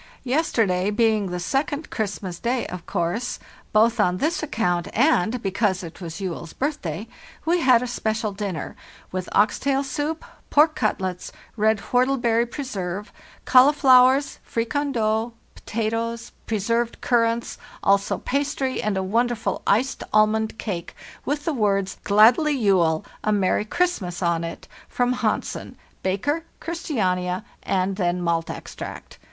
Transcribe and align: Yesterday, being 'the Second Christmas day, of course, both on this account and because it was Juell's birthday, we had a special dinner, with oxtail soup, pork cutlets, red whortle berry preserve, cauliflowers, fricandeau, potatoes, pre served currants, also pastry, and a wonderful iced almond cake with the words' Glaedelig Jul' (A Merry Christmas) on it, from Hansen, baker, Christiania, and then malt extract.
Yesterday, 0.23 0.89
being 0.89 1.27
'the 1.29 1.39
Second 1.39 1.91
Christmas 1.91 2.39
day, 2.39 2.65
of 2.65 2.87
course, 2.87 3.37
both 3.71 3.99
on 3.99 4.17
this 4.17 4.41
account 4.41 4.87
and 4.97 5.39
because 5.43 5.83
it 5.83 6.01
was 6.01 6.15
Juell's 6.15 6.53
birthday, 6.53 7.07
we 7.45 7.59
had 7.61 7.83
a 7.83 7.87
special 7.87 8.31
dinner, 8.31 8.75
with 9.11 9.29
oxtail 9.31 9.83
soup, 9.83 10.25
pork 10.49 10.73
cutlets, 10.73 11.31
red 11.55 11.79
whortle 11.79 12.17
berry 12.17 12.47
preserve, 12.47 13.13
cauliflowers, 13.45 14.39
fricandeau, 14.43 15.33
potatoes, 15.53 16.31
pre 16.47 16.57
served 16.57 16.99
currants, 17.01 17.59
also 17.83 18.17
pastry, 18.17 18.81
and 18.81 18.97
a 18.97 19.03
wonderful 19.03 19.61
iced 19.67 20.03
almond 20.11 20.57
cake 20.57 20.95
with 21.25 21.45
the 21.45 21.53
words' 21.53 21.97
Glaedelig 22.05 22.59
Jul' 22.59 23.05
(A 23.23 23.31
Merry 23.31 23.65
Christmas) 23.65 24.23
on 24.23 24.43
it, 24.43 24.67
from 24.89 25.13
Hansen, 25.13 25.77
baker, 26.01 26.43
Christiania, 26.59 27.45
and 27.61 27.97
then 27.97 28.19
malt 28.19 28.49
extract. 28.49 29.19